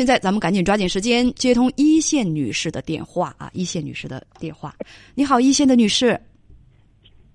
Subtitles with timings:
[0.00, 3.50] 现在咱们赶紧抓紧时间接通一线女士的电话啊！
[3.52, 4.74] 一线女士的电话，
[5.14, 6.18] 你好，一线的女士。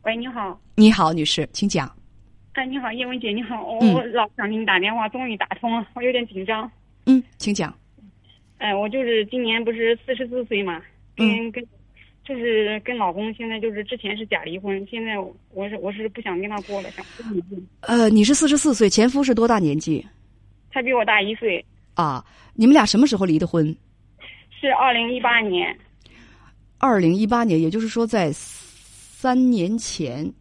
[0.02, 0.60] 喂，你好。
[0.74, 1.88] 你好，女士，请讲。
[2.54, 6.68] 哎，你好，叶文姐，你好，我老想给你打电话，终于打通了，我有点紧张。
[7.06, 7.72] 嗯，请讲。
[8.58, 10.82] 哎，我就是今年不是四十四岁嘛，
[11.16, 11.64] 跟跟，
[12.24, 17.64] 就是跟老公现在就是之前是假离婚，现在我是我是不想跟他过了，想离婚。
[17.82, 20.04] 呃，你是四十四岁，前夫是多大年纪？
[20.72, 21.64] 他比我大一岁。
[21.96, 22.24] 啊，
[22.54, 23.76] 你们俩什么时候离的婚？
[24.52, 25.76] 是二零一八年。
[26.78, 30.32] 二零一八年，也就是说在三年前，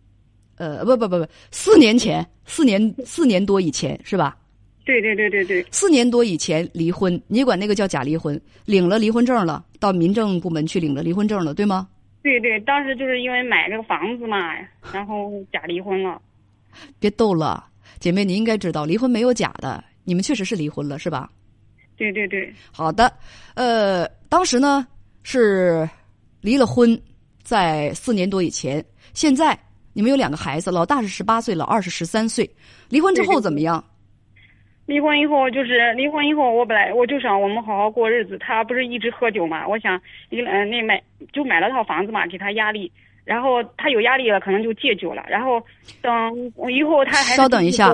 [0.56, 4.36] 呃，不不不不，四年前，四年四年多以前是吧？
[4.84, 5.64] 对对对对对。
[5.70, 11.88] 四年多以前离婚，你管那个叫假离婚，领了离婚证了，到民政部门去领了离婚证了，对吗？
[12.22, 14.54] 对对，当时就是因为买这个房子嘛，
[14.92, 16.20] 然后假离婚了。
[16.98, 17.64] 别逗了，
[18.00, 21.30] 姐妹，你应该知道，离婚没有假的，你们确实是离婚了，是吧？
[21.96, 23.12] 对对对，好的，
[23.54, 24.86] 呃，当时呢
[25.22, 25.88] 是
[26.40, 27.00] 离了婚，
[27.42, 28.84] 在四年多以前。
[29.12, 29.56] 现在
[29.92, 32.48] 你们有两个孩子，老大是十八岁，老二是十三岁。
[32.88, 33.82] 离婚之后怎么样？
[34.86, 38.36] 离婚以后就是离婚以后，我本来我就想我们好好过日子。
[38.38, 39.66] 他不是一直喝酒嘛？
[39.66, 39.96] 我想，
[40.30, 42.90] 嗯，那买就买了套房子嘛，给他压力。
[43.24, 45.24] 然后他有压力了，可能就戒酒了。
[45.28, 45.62] 然后
[46.02, 46.12] 等
[46.70, 47.90] 以后他还稍等一下，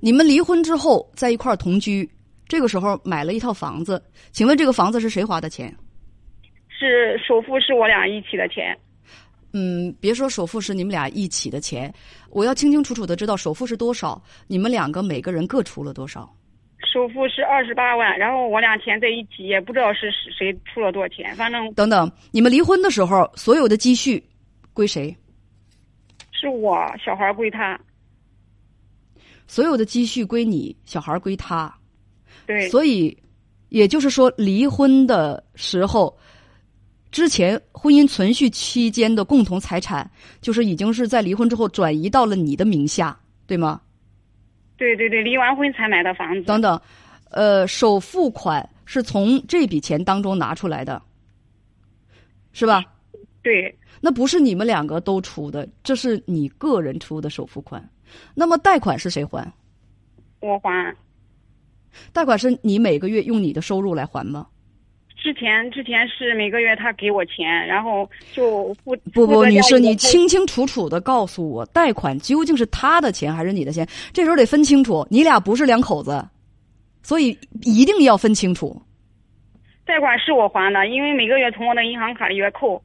[0.00, 2.08] 你们离婚之后在一块儿同居。
[2.50, 5.72] 这个时候买了一套房子，请问这个房子是谁花的钱？
[6.68, 8.76] 是首付是我俩一起的钱。
[9.52, 11.94] 嗯，别说首付是你们俩一起的钱，
[12.28, 16.28] 我要清清楚楚的知道首付是多少，你们两个每个人各出了多少？
[16.92, 24.20] 首付是二十八万，然后我俩钱在一起，也不知道是谁出了多少钱，反正等等，你们离婚的时候所有的积蓄
[24.72, 25.16] 归谁？
[26.32, 27.78] 是我，小孩归他。
[29.46, 31.72] 所有的积蓄归你，小孩归他。
[32.46, 33.16] 对，所以，
[33.68, 36.16] 也就是说，离婚的时候，
[37.10, 43.80] 之前婚姻存续期间的共同财产，就是已经是在离婚之后转移到了你的名下，对吗？
[44.76, 46.42] 对对对，离完婚才买的房子。
[46.42, 46.80] 等等，
[47.30, 51.00] 呃，首付款是从这笔钱当中拿出来的，
[52.52, 52.82] 是吧？
[53.42, 53.76] 对。
[54.00, 57.86] 那不是你们两个都出的，这是你个人出的首付款。
[58.34, 59.46] 那么贷款是谁还？
[60.40, 60.96] 我还。
[62.12, 64.46] 贷款是你每个月用你的收入来还吗？
[65.16, 73.86] 之前之前是每个月他给我钱，然后就不不不，女士，你清清楚楚的告诉我，贷款究竟是他的钱还是你的钱？
[74.14, 76.26] 这时候得分清楚，你俩不是两口子，
[77.02, 78.80] 所以一定要分清楚。
[79.84, 82.82] 贷款是我还的，因为每个月从我的银行卡里边扣。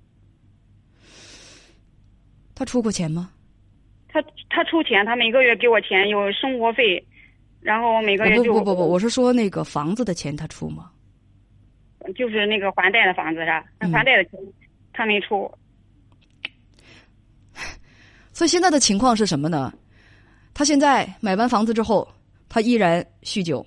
[2.54, 3.30] 他出过钱吗？
[4.10, 7.02] 他他出钱，他每个月给我钱，有生活费。
[7.66, 10.92] 然后每个月就不不不，我是说那个房子的钱他出吗？
[12.16, 13.66] 就是那个还贷的房子是吧？
[13.92, 14.40] 还贷的钱
[14.94, 15.52] 他没出。
[18.32, 19.74] 所以现在的情况是什么呢？
[20.54, 22.08] 他现在买完房子之后，
[22.48, 23.66] 他依然酗酒，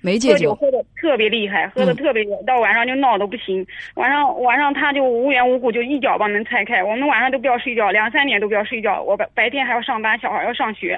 [0.00, 3.66] 没戒酒，喝的特别厉害，喝的特别到晚上就闹得不行。
[3.96, 9.02] 晚上晚上他就无缘无故就一脚把门踹开，我们晚上都不要睡觉，两三点都不要睡觉。
[9.02, 10.96] 我白白天还要上班，小孩要上学。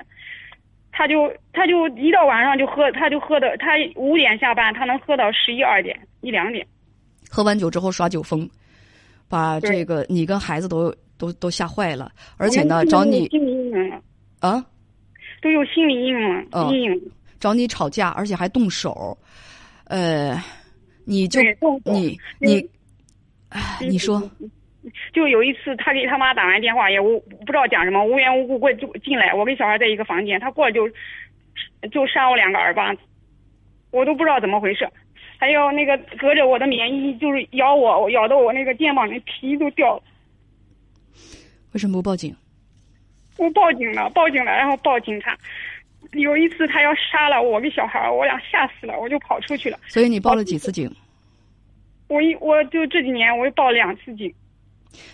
[0.96, 6.64] 他就他就一到晚上就喝，他就喝的，他五点下班，他能喝到十一二点一两点。
[7.28, 8.48] 喝完酒之后耍酒疯，
[9.28, 14.00] 把这个你跟孩子都都都吓坏了，而且呢找你心理阴影了。
[14.38, 14.64] 啊，
[15.42, 17.12] 都有心理阴影了，阴影。
[17.40, 19.18] 找你吵架，而且还动手，
[19.86, 20.40] 呃，
[21.04, 21.40] 你就
[21.84, 22.70] 你你，
[23.48, 24.22] 哎，你说。
[25.12, 29.32] 就有一次，他给他妈打完电话，也无不知道讲什么，无缘无故过就进来。
[29.32, 30.88] 我跟小孩在一个房间，他过来就
[31.90, 33.00] 就扇我两个耳巴子，
[33.90, 34.88] 我都不知道怎么回事。
[35.38, 40.02] 还有那个隔着我的棉衣，就是咬我，咬的我那个肩膀的皮都掉了。
[41.72, 42.34] 为什么不报警？
[43.36, 45.36] 我报警了，报警了，然后报警察。
[46.12, 49.78] 有一次他要杀了我跟小孩，我俩吓死了，我就跑出去了。
[49.88, 50.90] 所以你报了几次警？
[52.06, 54.32] 我一我就这几年我就报了两次警。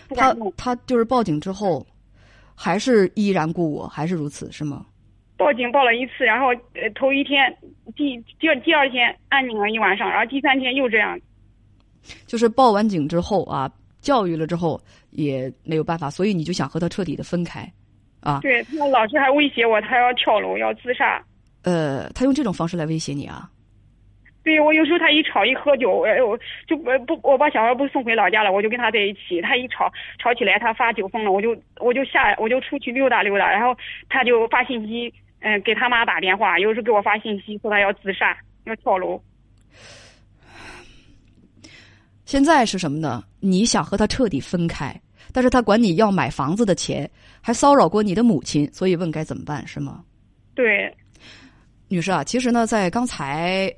[0.09, 1.85] 他他就是报警之后，
[2.55, 4.85] 还是依然故我，还是如此，是吗？
[5.37, 7.51] 报警报了一次，然后呃头一天，
[7.95, 11.19] 第第二第二天安静了一晚上，然后第三天又这样。
[12.25, 17.71] 就是报完警之后啊，教育了之后也没有办法，所以你就想和他彻底的分开，
[18.21, 18.39] 啊？
[18.41, 21.23] 对他老师还威胁我，他要跳楼要自杀。
[21.63, 23.50] 呃，他用这种方式来威胁你啊？
[24.43, 29.39] 对我有时候他一吵一喝酒，哎我，就不不我把小孩不送回老家了，我就跟他在一起。
[29.41, 33.77] 他一吵吵起来，他发酒疯了，我就我就下我就出去溜达溜达，然后
[34.09, 38.35] 他就发信息，嗯，给他妈打电话，有时候给我发信息说他要自杀
[38.65, 39.21] 要跳楼。
[42.25, 43.23] 现在是什么呢？
[43.41, 44.99] 你想和他彻底分开，
[45.33, 47.09] 但是他管你要买房子的钱，
[47.41, 50.03] 还骚扰过你的母亲，所以问该怎么办，是吗？
[50.55, 50.91] 对，
[51.89, 53.69] 女士啊，其实呢，在刚才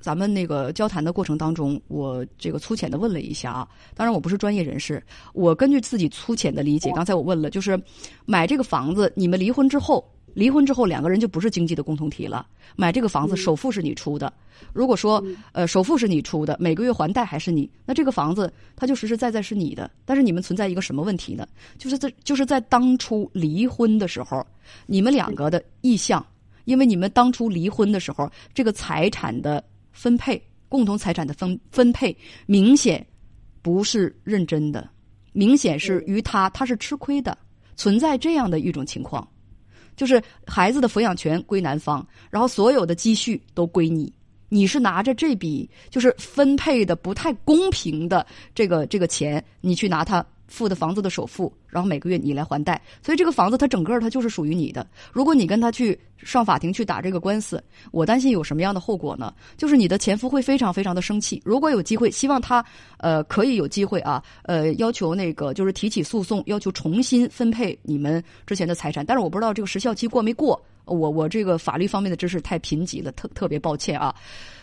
[0.00, 5.02] 咱们那个交谈的过程当中，我这个粗浅的问了一下啊，当然我不是专业人士，
[5.32, 7.80] 我根据自己粗浅的理解，刚才我问了，就是
[8.26, 10.04] 买这个房子，你们离婚之后。
[10.32, 12.46] 离婚之后，两个人就不是经济的共同体了。
[12.76, 14.32] 买这个房子，首付是你出的。
[14.72, 15.20] 如果说，
[15.50, 19.90] 呃，首付是你出的，每个月还贷还是你，那这个房子它就实实在在是你的。
[20.04, 21.44] 但是你们存在一个什么问题呢？
[21.78, 24.46] 就是在就是在当初离婚的时候，
[24.86, 26.24] 你们两个的意向，
[26.64, 29.62] 因为你们当初离婚的时候，这个财产的
[29.92, 32.16] 分配，共同财产的分分配，
[32.46, 33.06] 明显
[33.62, 34.88] 不是认真的，
[35.32, 37.36] 明显是于他他是吃亏的，
[37.76, 39.26] 存在这样的一种情况。
[39.96, 44.10] 就是孩子的抚养权归男方，然后所有的积蓄都归你，
[44.48, 50.24] 你是拿着这笔就是分配的不太公平的这个这个钱，你去拿它。
[50.50, 54.86] 付的房子的首付，然后每个月你来还贷，所以这个房子它整个它就是属于你的。
[55.12, 57.62] 如果你跟他去上法庭去打这个官司，
[57.92, 59.32] 我担心有什么样的后果呢？
[59.56, 61.40] 就是你的前夫会非常非常的生气。
[61.44, 62.62] 如果有机会，希望他
[62.98, 69.06] 呃可以有机会啊，呃要求那个就是提起诉讼，要求重新分配你们之前的财产。
[69.06, 74.14] 但是我不知道这个时效期过没过，我我这个法律方面的知识太贫瘠了，特特别抱歉啊。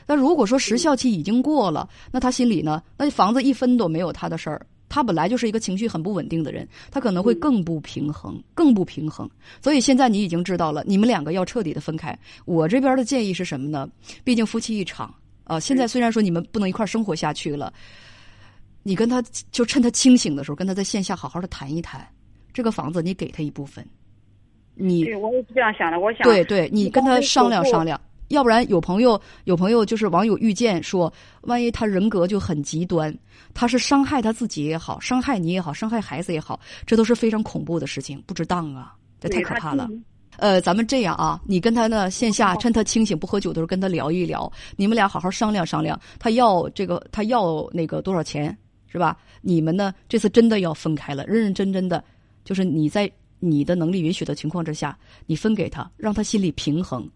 [0.05, 2.83] 那如果说时效期已经过了，那他心里呢？
[2.97, 4.65] 那房子一分都没有他的事儿。
[4.89, 9.29] 他本来就是一个情绪很不稳定的人，他可能会更不平衡，更不平衡。
[9.61, 12.17] 所以现在你已经知道了，你们两个要彻底的分开。
[12.45, 13.89] 我这边的建议是什么呢？
[14.23, 15.13] 毕竟夫妻一场
[15.43, 15.59] 啊。
[15.59, 17.73] 现在虽然说你们不能一块生活下去了，
[18.83, 22.07] 你跟他就趁他清醒的时候，跟他在线下好好的谈一谈。
[22.53, 23.85] 这个房子你给他一部分，
[24.73, 25.99] 你对我也是这样想的。
[25.99, 27.99] 我想对对，你跟他商量商量。
[28.29, 33.15] 要不然有朋友有朋友就是网友遇见说，万一他人格就很极端，
[33.53, 39.89] 他是伤害他自己也好，伤害你也好，伤害孩子也好，这都是非常恐怖的事情，不值当啊，这太可怕了。
[40.38, 48.56] 呃，咱们这样啊，你跟他呢线下趁他清醒不喝酒的时候跟他聊一聊，你们俩好好商量商量，他要这个他要那个多少钱
[48.88, 49.18] 是吧？
[49.41, 52.03] 你们呢这次真的要分开了，认认真真的，
[52.44, 53.09] 就是你在
[53.39, 54.95] 你的能力允许的情况之下，
[55.25, 57.09] 你分给他，让他心里平衡。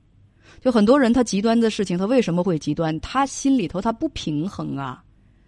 [0.59, 3.00] 就很多人他极端的事情，他为什么会极端？
[3.00, 5.03] 他心里头他不平衡啊，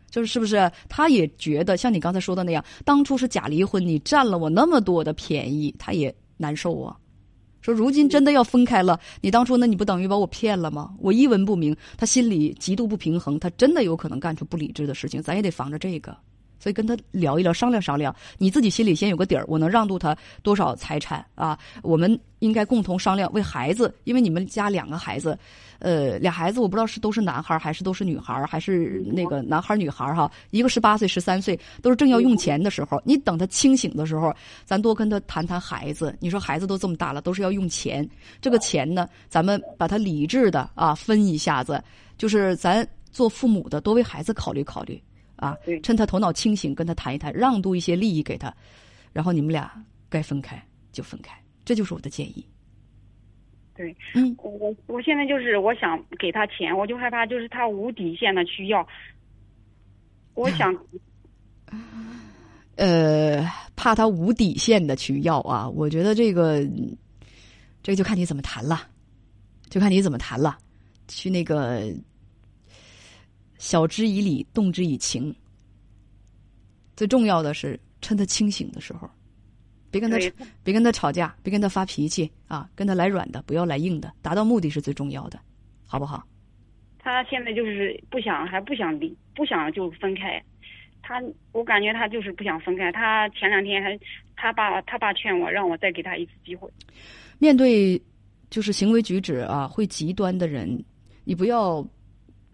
[0.10, 0.72] 就是是不是？
[0.88, 6.96] 他也觉得像你刚才说的那样，当初是假离婚，你占了我那么多的便宜，他也难受啊。
[7.62, 10.94] 说如今真的要分开了，你当初那你不等于把我骗了吗？
[11.00, 16.16] 我一文不名，他心里极度不平衡，他真的有可能干出不理智的事情，咱也得防着这个。
[16.64, 21.60] 所以跟他聊一聊，商量商量，你自己心里先有个底儿，我能让渡他多少财产啊？
[21.82, 25.38] 我们应该共同商量，为孩子，因为你们家两个孩子，
[25.80, 30.32] 呃，俩孩子我不知道是都是男孩还是都是女孩，还是那个男孩女孩哈？
[30.52, 32.98] 一个十八岁，十三岁，都是正要用钱的时候。
[33.04, 34.34] 你等他清醒的时候，
[34.64, 36.16] 咱多跟他谈谈孩子。
[36.22, 38.10] 你说孩子都这么大了，都是要用钱，
[38.40, 41.84] 这个钱呢，咱们把它理智的啊分一下子，
[42.18, 44.98] 就是咱做父母的多为孩子考虑考虑。
[45.44, 48.54] 啊，趁他头脑清醒，跟他谈一谈，让渡一些利益给他，
[49.12, 49.70] 然后你们俩
[50.10, 50.64] 该分开
[50.94, 52.46] 就分开，这就是我的建议。
[53.76, 58.88] 对，嗯，我我现在就是我想给他钱，我就害怕就是他无底线的去要，
[60.36, 60.74] 我想，
[62.76, 63.46] 呃，
[63.76, 66.64] 怕他无底线的去要啊，我觉得这个，
[67.82, 68.88] 这个就看你怎么谈了，
[69.70, 70.58] 就看你怎么谈了，
[71.10, 71.94] 去那个。
[73.58, 75.34] 晓之以理，动之以情。
[76.96, 79.10] 最重要的是趁他清醒的时候，
[79.90, 80.18] 别跟他
[80.64, 85.40] 别跟他吵架，别跟他发脾气啊，跟他来软的，不要来硬的，达到目的是最重要的，
[85.88, 86.24] 好不好？
[87.00, 90.42] 他现在就是不想，还不想离，不想就分开。
[91.02, 92.92] 他，我感觉他就是不想分开。
[92.92, 94.00] 他前两天还，
[94.36, 96.70] 他爸他爸劝我，让我再给他一次机会。
[97.40, 98.00] 面对
[98.50, 100.84] 就是行为举止啊会极端的人，
[101.24, 101.86] 你不要。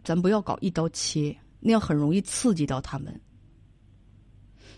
[0.04, 3.20] 咱不要搞一刀切，那样很容易刺激到他们。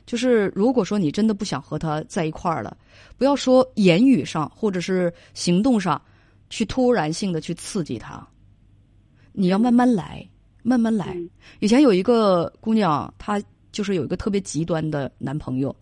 [0.05, 2.75] 就是如果说你真的不想和他在一块儿了，
[3.17, 6.01] 不要说言语上或者是行动上，
[6.49, 8.27] 去突然性的去刺激他。
[9.31, 10.27] 你要慢慢来，
[10.63, 11.15] 慢慢来。
[11.59, 15.73] 以前有一个姑娘，她就是有一个特别极端的男朋友，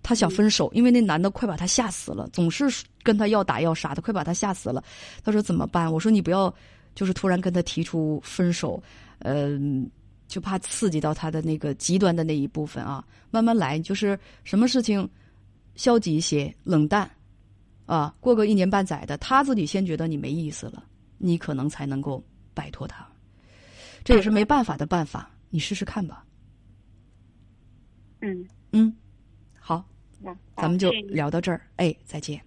[0.00, 2.64] 她想分手，因为那男的快把她吓死了，总是
[3.02, 4.82] 跟她要打要杀的，快把她吓死了。
[5.24, 5.92] 她说怎么办？
[5.92, 6.54] 我说你不要。
[6.94, 8.82] 就是突然跟他提出分手，
[9.20, 9.88] 嗯，
[10.28, 13.04] 就怕刺激到他的那个极端的那一部分啊。
[13.30, 15.08] 慢慢来，就是什么事情
[15.76, 17.08] 消极一些，冷淡
[17.86, 20.84] 啊，过个一年半载的，他自己先觉得你没意思了，
[21.18, 22.22] 你可能才能够
[22.54, 23.06] 摆脱他。
[24.02, 26.24] 这也是没办法的办法，你试试看吧。
[28.20, 28.96] 嗯嗯，
[29.58, 29.84] 好，
[30.18, 31.60] 那，咱们就聊到这儿。
[31.76, 32.40] 哎，再见。